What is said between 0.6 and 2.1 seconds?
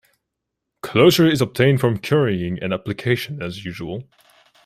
Closure is obtained from